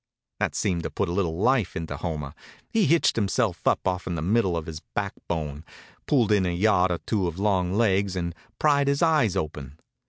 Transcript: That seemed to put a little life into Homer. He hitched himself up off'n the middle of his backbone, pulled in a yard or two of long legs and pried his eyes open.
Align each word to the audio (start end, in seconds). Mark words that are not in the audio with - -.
That 0.39 0.55
seemed 0.55 0.81
to 0.81 0.89
put 0.89 1.09
a 1.09 1.11
little 1.11 1.37
life 1.37 1.75
into 1.75 1.95
Homer. 1.95 2.33
He 2.71 2.87
hitched 2.87 3.15
himself 3.15 3.67
up 3.67 3.87
off'n 3.87 4.15
the 4.15 4.23
middle 4.23 4.57
of 4.57 4.65
his 4.65 4.79
backbone, 4.95 5.63
pulled 6.07 6.31
in 6.31 6.43
a 6.47 6.49
yard 6.49 6.89
or 6.89 6.97
two 7.05 7.27
of 7.27 7.37
long 7.37 7.73
legs 7.73 8.15
and 8.15 8.33
pried 8.57 8.87
his 8.87 9.03
eyes 9.03 9.35
open. 9.35 9.77